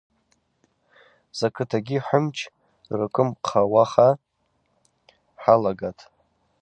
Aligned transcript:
Закӏытагьи 1.37 1.99
хӏымч 2.05 2.37
рыквымхъахуа 2.97 3.83
хӏалагатӏ. 5.41 6.01